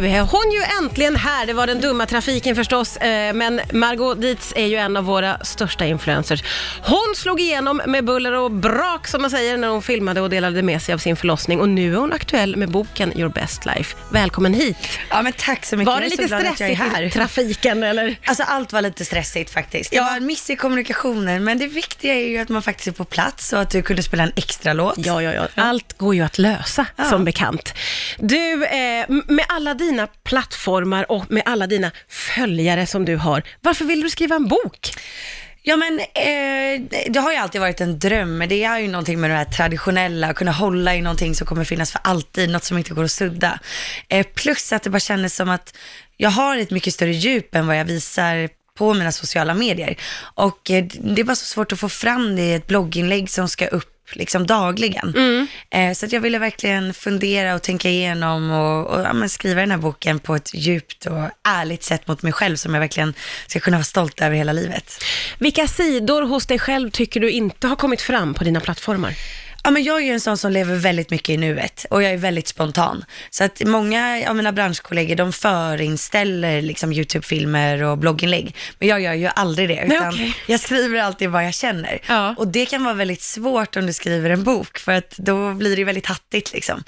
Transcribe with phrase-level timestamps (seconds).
[0.00, 1.46] nu är hon ju äntligen här.
[1.46, 5.38] Det var den dumma trafiken förstås, eh, men Margot Dietz är ju en av våra
[5.44, 6.42] största influencers.
[6.82, 10.62] Hon slog igenom med buller och brak som man säger när hon filmade och delade
[10.62, 13.96] med sig av sin förlossning och nu är hon aktuell med boken Your Best Life.
[14.10, 14.76] Välkommen hit.
[15.10, 15.86] Ja men tack så mycket.
[15.94, 17.08] Var det är lite är stressigt i här.
[17.08, 18.16] trafiken eller?
[18.26, 19.90] Alltså allt var lite stressigt faktiskt.
[19.90, 20.04] Det Ja.
[20.04, 23.04] var en miss i kommunikationen, men det viktiga är ju att man faktiskt är på
[23.04, 24.94] plats och att du kunde spela en extra låt.
[24.98, 25.48] Ja, ja, ja.
[25.54, 27.04] Allt går ju att lösa, Ja.
[27.04, 27.74] som bekant.
[28.18, 33.84] Du, eh, med alla dina plattformar och med alla dina följare som du har, varför
[33.84, 34.90] vill du skriva en bok?
[35.66, 39.20] Ja men eh, det har ju alltid varit en dröm, men det är ju någonting
[39.20, 42.64] med det här traditionella, att kunna hålla i någonting som kommer finnas för alltid, något
[42.64, 43.58] som inte går att sudda.
[44.08, 45.76] Eh, plus att det bara kändes som att
[46.16, 49.96] jag har ett mycket större djup än vad jag visar på mina sociala medier.
[50.34, 53.48] Och eh, det är bara så svårt att få fram det i ett blogginlägg som
[53.48, 55.14] ska upp liksom dagligen.
[55.70, 59.70] Eh, så att jag ville verkligen fundera och tänka igenom och, och ja, skriva den
[59.70, 63.14] här boken på ett djupt och ärligt sätt mot mig själv som jag verkligen
[63.46, 65.04] ska kunna vara stolt över hela livet.
[65.38, 69.14] Vilka sidor hos dig själv tycker du inte har kommit fram på dina plattformar?
[69.64, 72.12] Ja, men jag är ju en sån som lever väldigt mycket i nuet och jag
[72.12, 73.04] är väldigt spontan.
[73.30, 78.56] Så att många av mina branschkollegor, de förinställer liksom YouTube-filmer och blogginlägg.
[78.78, 80.36] Men jag gör ju aldrig det, Nej, utan okej.
[80.46, 81.98] jag skriver alltid vad jag känner.
[82.08, 82.34] Ja.
[82.38, 85.76] Och det kan vara väldigt svårt om du skriver en bok, för att då blir
[85.76, 86.84] det väldigt hattigt liksom.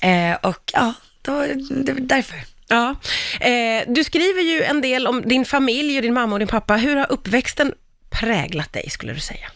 [0.00, 2.36] Eh, och ja, då, det är därför.
[2.68, 2.94] Ja.
[3.40, 6.76] Eh, du skriver ju en del om din familj och din mamma och din pappa.
[6.76, 7.72] Hur har uppväxten
[8.10, 9.50] präglat dig, skulle du säga?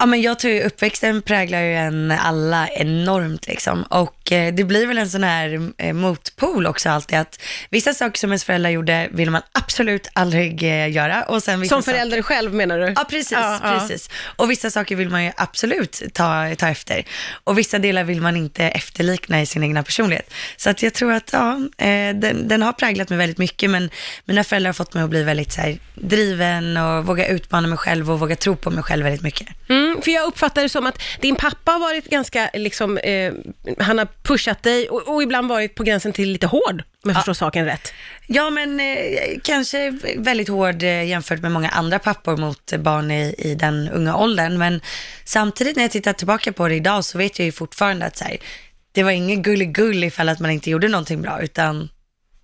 [0.00, 3.82] Ja, men jag tror ju uppväxten präglar ju en alla enormt liksom.
[3.82, 8.18] Och eh, det blir väl en sån här eh, motpol också alltid att vissa saker
[8.18, 11.22] som ens föräldrar gjorde vill man absolut aldrig eh, göra.
[11.22, 12.92] Och sen vissa Som saker- förälder själv menar du?
[12.96, 13.32] Ja, precis.
[13.32, 13.78] Ja, ja.
[13.78, 14.10] precis.
[14.36, 17.04] Och vissa saker vill man ju absolut ta, ta efter.
[17.44, 20.34] Och vissa delar vill man inte efterlikna i sin egna personlighet.
[20.56, 23.90] Så att jag tror att ja, eh, den, den har präglat mig väldigt mycket, men
[24.24, 27.78] mina föräldrar har fått mig att bli väldigt så här, driven och våga utmana mig
[27.78, 29.48] själv och våga tro på mig själv väldigt mycket.
[29.68, 33.32] Mm, för jag uppfattar det som att din pappa har varit ganska, liksom, eh,
[33.78, 37.14] han har pushat dig och, och ibland varit på gränsen till lite hård, om jag
[37.14, 37.92] förstår saken rätt.
[38.26, 38.96] Ja, men eh,
[39.44, 44.16] kanske väldigt hård eh, jämfört med många andra pappor mot barn i, i den unga
[44.16, 44.58] åldern.
[44.58, 44.80] Men
[45.24, 48.24] samtidigt när jag tittar tillbaka på det idag så vet jag ju fortfarande att så
[48.24, 48.36] här,
[48.92, 51.88] det var ingen gulligull ifall att man inte gjorde någonting bra, utan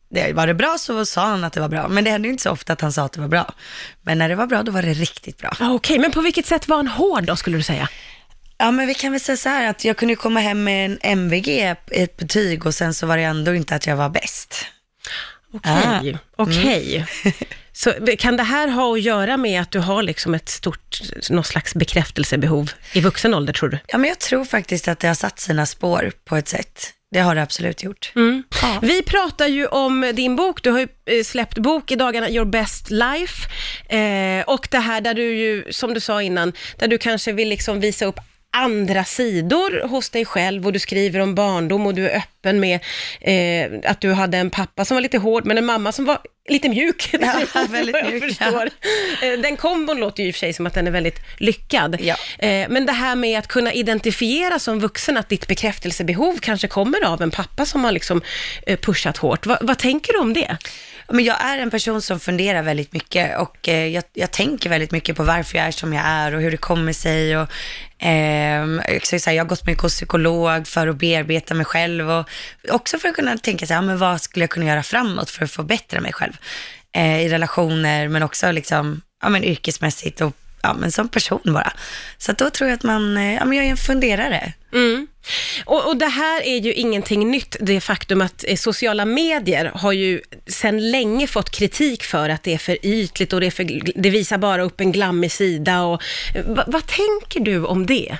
[0.08, 1.88] det, var det bra så sa han att det var bra.
[1.88, 3.54] Men det hände ju inte så ofta att han sa att det var bra.
[4.02, 5.56] Men när det var bra, då var det riktigt bra.
[5.60, 7.88] Ah, Okej, men på vilket sätt var han hård då, skulle du säga?
[8.58, 10.98] Ja, men vi kan väl säga så här att jag kunde komma hem med en
[11.02, 14.66] MVG, ett betyg och sen så var det ändå inte att jag var bäst.
[15.54, 16.42] Okej, Ah.
[16.42, 17.06] okej.
[17.72, 21.00] Så kan det här ha att göra med att du har liksom ett stort,
[21.30, 23.78] något slags bekräftelsebehov i vuxen ålder, tror du?
[23.86, 26.92] Ja, men jag tror faktiskt att det har satt sina spår på ett sätt.
[27.12, 28.12] Det har det absolut gjort.
[28.16, 28.42] Mm.
[28.62, 28.78] Ja.
[28.82, 32.44] Vi pratar ju om din bok, du har ju eh, släppt bok i dagarna, Your
[32.44, 33.48] Best Life.
[33.96, 37.48] Eh, och det här där du ju, som du sa innan, där du kanske vill
[37.48, 38.20] liksom visa upp
[38.56, 42.80] andra sidor hos dig själv och du skriver om barndom och du är öppen med
[43.20, 46.18] eh, att du hade en pappa som var lite hård men en mamma som var
[46.48, 47.10] lite mjuk.
[47.20, 48.70] Ja, väldigt jag mjuk, förstår.
[49.22, 51.96] Eh, Den kombon låter ju i och för sig som att den är väldigt lyckad.
[52.00, 52.14] Ja.
[52.38, 57.04] Eh, Men det här med att kunna identifiera som vuxen att ditt bekräftelsebehov kanske kommer
[57.04, 58.22] av en pappa som har liksom
[58.66, 59.46] eh, pushat hårt.
[59.46, 60.56] Va, vad tänker du om det?
[61.08, 64.90] Men jag är en person som funderar väldigt mycket och eh, jag, jag tänker väldigt
[64.90, 67.36] mycket på varför jag är som jag är och hur det kommer sig.
[67.36, 67.48] Och,
[68.06, 72.10] eh, också så här, jag har gått med hos psykolog för att bearbeta mig själv
[72.10, 72.28] och
[72.70, 75.44] också för att kunna tänka så här, men vad skulle jag kunna göra framåt för
[75.44, 76.32] att förbättra mig själv
[76.92, 81.72] eh, i relationer men också liksom, ja, men yrkesmässigt och ja, men som person bara.
[82.18, 84.52] Så då tror jag att man, eh, ja, men jag är en funderare.
[84.72, 85.05] Mm.
[85.64, 89.92] Och, och det här är ju ingenting nytt, det faktum att eh, sociala medier har
[89.92, 93.64] ju sedan länge fått kritik för att det är för ytligt och det, för,
[94.02, 95.82] det visar bara upp en glammig sida.
[95.82, 96.02] Och,
[96.34, 98.16] eh, va, vad tänker du om det?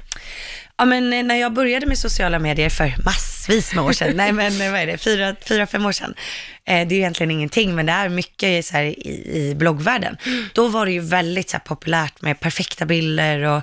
[0.79, 4.33] Ja, men eh, när jag började med sociala medier för massvis med år sedan, nej
[4.33, 6.15] men vad är det, fyra, fyra fem år sedan,
[6.65, 10.17] det är ju egentligen ingenting, men det är mycket så här, i, i bloggvärlden.
[10.53, 13.63] Då var det ju väldigt så populärt med perfekta bilder och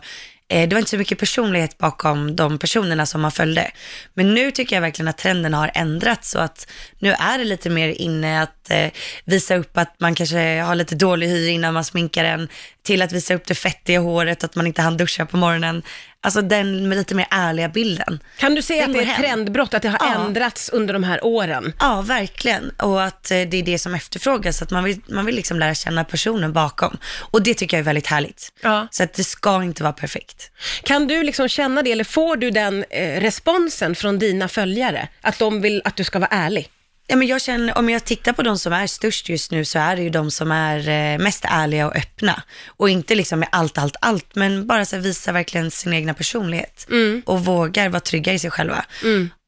[0.54, 3.72] Eh, det var inte så mycket personlighet bakom de personerna som man följde.
[4.14, 6.68] Men nu tycker jag verkligen att trenden har ändrats så att
[7.00, 8.88] nu är det lite mer inne att eh,
[9.26, 12.48] visa upp att man kanske har lite dålig hy innan man sminkar en,
[12.84, 15.84] till att visa upp det fettiga håret, att man inte hann duscha på morgonen.
[16.26, 18.20] Alltså den med lite mer ärliga bilden.
[18.38, 19.22] Kan du säga att det är ett hem.
[19.22, 20.26] trendbrott, att det har Ja.
[20.26, 21.74] ändrats under de här åren?
[21.80, 22.70] Ja, verkligen.
[22.70, 25.76] Och att eh, det är det som efterfrågas, att man vill, man vill liksom lära
[25.76, 26.98] känna personen bakom.
[27.20, 28.52] Och det tycker jag är väldigt härligt.
[28.62, 28.88] Ja.
[28.92, 30.52] Så att det ska inte vara perfekt.
[30.84, 35.08] Kan du liksom känna det, eller får du den eh, responsen från dina följare?
[35.22, 36.70] Att de vill att du ska vara ärlig?
[37.14, 39.80] Ja, men jag känner, om jag tittar på de som är störst just nu så
[39.80, 42.44] är det ju de som är eh, mest ärliga och öppna.
[42.68, 46.14] Och inte liksom med allt, allt, allt, men bara så här, visa verkligen sin egna
[46.14, 46.86] personlighet.
[47.26, 48.86] Och vågar vara trygga i sig själva.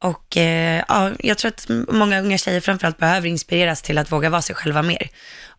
[0.03, 4.29] Och eh, ja, jag tror att många unga tjejer framförallt behöver inspireras till att våga
[4.29, 5.09] vara sig själva mer.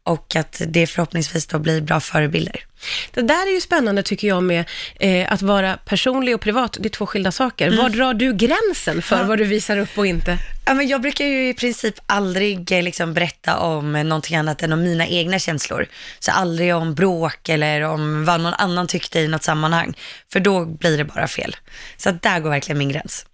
[0.07, 2.65] Och att det förhoppningsvis då blir bra förebilder.
[3.11, 4.65] Det där är ju spännande tycker jag med
[5.01, 7.77] eh, att vara personlig och privat, det är två skilda saker.
[7.77, 10.39] Var drar du gränsen för vad du visar upp och inte?
[10.67, 14.73] Ja, men jag brukar ju i princip aldrig eh, liksom berätta om någonting annat än
[14.73, 15.87] om mina egna känslor.
[16.19, 19.97] Så aldrig om bråk eller om vad någon annan tyckte i något sammanhang.
[20.33, 21.57] För då blir det bara fel.
[21.97, 23.27] Så där går verkligen min gräns.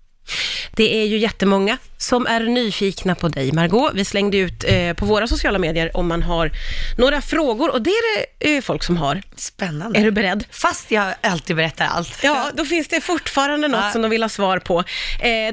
[0.76, 3.90] Det är ju jättemånga som är nyfikna på dig, Margot.
[3.94, 6.50] Vi slängde ut eh, på våra sociala medier om man har
[6.98, 9.22] några frågor och det är det eh, folk som har.
[9.36, 9.98] Spännande.
[9.98, 10.44] Är du beredd?
[10.50, 12.18] Fast jag alltid berättar allt.
[12.22, 13.90] Ja, då finns det fortfarande något Ja.
[13.92, 14.78] som de vill ha svar på.
[14.78, 14.84] Eh,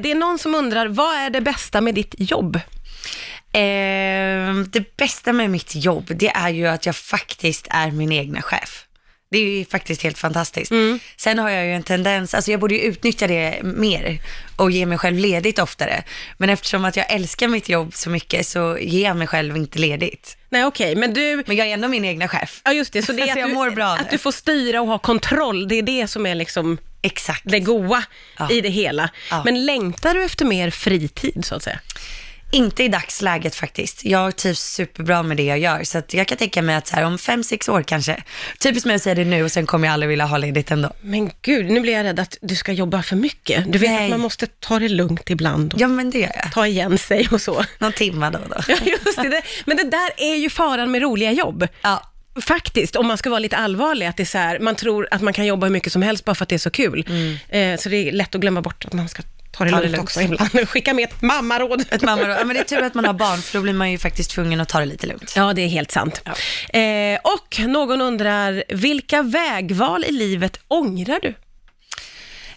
[0.01, 2.56] det är någon som undrar, vad är det bästa med ditt jobb?
[3.54, 8.42] Eh, det bästa med mitt jobb, det är ju att jag faktiskt är min egna
[8.42, 8.86] chef.
[9.31, 10.72] Det är ju faktiskt helt fantastiskt.
[11.18, 14.22] Sen har jag ju en tendens, alltså jag borde ju utnyttja det mer
[14.56, 16.04] och ge mig själv ledigt oftare.
[16.38, 19.80] Men eftersom att jag älskar mitt jobb så mycket så ger jag mig själv inte
[19.80, 20.38] ledigt.
[20.50, 21.44] Nej, okej, men du...
[21.48, 22.62] Men jag är ändå min egna chef.
[22.66, 23.02] Ja, just det.
[23.02, 24.98] Så det är Så att, jag du, mår bra att du får styra och ha
[25.00, 25.68] kontroll.
[25.68, 27.42] Det är det som är liksom Exakt.
[27.46, 28.04] det goa
[28.38, 28.52] Ja.
[28.52, 29.10] i det hela.
[29.30, 29.42] Ja.
[29.46, 31.80] Men längtar du efter mer fritid, så att säga?
[32.51, 34.06] Inte i dagsläget faktiskt.
[34.06, 35.84] Jag trivs superbra med det jag gör.
[35.84, 38.24] Så jag kan tänka mig att så här, om fem, sex år kanske.
[38.60, 40.94] Typiskt mig att säga det nu och sen kommer jag aldrig vilja ha ledigt ändå.
[41.01, 43.72] Men gud, nu blir jag rädd att du ska jobba för mycket.
[43.72, 44.04] Du vet Nej.
[44.04, 46.51] att man måste ta det lugnt ibland och Ja men det gör jag.
[46.54, 47.66] ta igen sig och så.
[47.80, 48.56] Någon timma då och då.
[48.68, 49.42] Ja, just det.
[49.66, 51.68] Men det där är ju faran med roliga jobb.
[51.81, 52.12] Ja.
[52.42, 55.22] Faktiskt, om man ska vara lite allvarlig, att det är så här, man tror att
[55.22, 57.06] man kan jobba hur mycket som helst bara för att det är så kul.
[57.50, 59.81] Eh, så det är lätt att glömma bort att man ska ta det, Ta det
[59.81, 60.04] lugnt, lugnt.
[60.04, 60.69] också ibland.
[60.69, 61.86] Skicka med ett mammaråd.
[61.92, 62.38] Ett mammaråd.
[62.40, 64.31] Ja, men det är tur att man har barn, för då blir man ju faktiskt
[64.31, 65.34] tvungen att ta det lite lugnt.
[65.36, 66.22] Ja, det är helt sant.
[66.69, 71.34] Eh, och någon undrar, vilka vägval i livet ångrar du?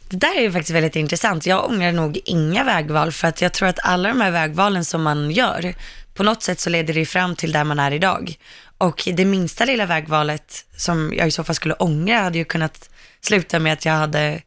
[0.09, 1.47] Det där är ju faktiskt väldigt intressant.
[1.47, 5.03] Jag ångrar nog inga vägval, för att jag tror att alla de här vägvalen som
[5.03, 5.75] man gör,
[6.15, 8.35] på något sätt så leder det fram till där man är idag.
[8.79, 12.91] Och det minsta lilla vägvalet som jag i så fall skulle ångra hade ju kunnat
[13.21, 14.41] sluta med att jag hade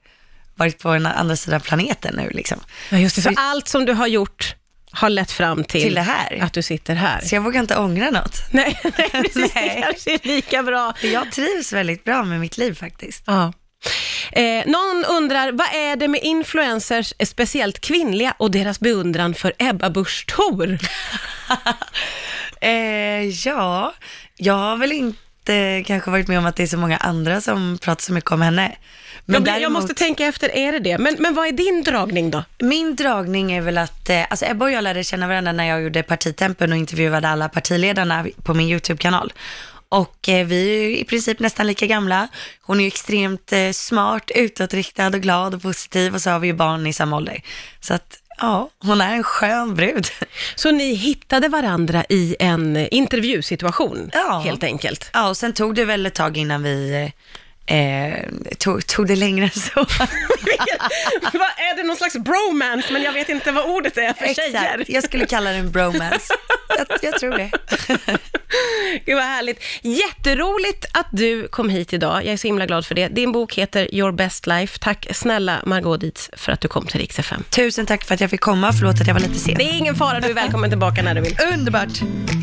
[0.56, 2.60] varit på en andra sidan planeten nu liksom.
[2.92, 3.22] Ja, just det.
[3.22, 4.56] Så allt som du har gjort
[4.92, 7.22] har lett fram till, Till det att du sitter här.
[7.22, 8.42] Så jag vågar inte ångra något.
[8.52, 9.34] Nej, nej precis.
[9.54, 9.84] Det Nej.
[9.84, 10.94] kanske är lika bra.
[11.04, 13.24] Jag trivs väldigt bra med mitt liv faktiskt.
[13.26, 13.54] Ja.
[14.32, 19.90] Eh, någon undrar, vad är det med influencers, speciellt kvinnliga, och deras beundran för Ebba
[19.90, 20.78] Busch Thor?
[22.62, 23.94] Eh, ja,
[24.36, 27.78] jag har väl inte kanske varit med om att det är så många andra som
[27.82, 28.76] pratar så mycket om henne.
[29.26, 30.98] Men Jag, blir- jag däremot- måste tänka efter, är det det?
[30.98, 32.44] Men, men vad är din dragning då?
[32.60, 35.84] Min dragning är väl att, eh, alltså Ebba och jag lärde känna varandra när jag
[35.84, 39.34] gjorde partitempen och intervjuade alla partiledarna på min YouTube-kanal.
[39.90, 42.28] Och eh, vi är ju i princip nästan lika gamla.
[42.62, 46.48] Hon är ju extremt eh, smart, utåtriktad och glad och positiv och så har vi
[46.48, 47.42] ju barn i samma ålder.
[47.80, 50.08] Så att, ja, hon är en skön brud.
[50.56, 54.42] Så ni hittade varandra i en eh, intervjusituation, Ja.
[54.46, 55.10] helt enkelt?
[55.14, 57.12] Ja, och sen tog det väl ett tag innan vi
[57.66, 59.80] eh, tog, tog det längre än så.
[61.58, 62.94] Är det någon slags bromance?
[62.94, 64.74] Men jag vet inte vad ordet är för tjejer.
[64.74, 66.34] Exakt, jag skulle kalla det en bromance.
[66.78, 67.52] jag, jag tror det.
[69.06, 69.64] Gud vad härligt.
[69.82, 72.26] Jätteroligt att du kom hit idag.
[72.26, 73.08] Jag är så himla glad för det.
[73.08, 74.80] Din bok heter Your Best Life.
[74.80, 77.44] Tack snälla Margot Dietz för att du kom till Rix FM.
[77.50, 79.56] Tusen tack för att jag fick komma, förlåt att jag var lite sen.
[79.56, 81.38] Det är ingen fara, du är välkommen tillbaka när du vill.
[81.54, 82.02] Underbart!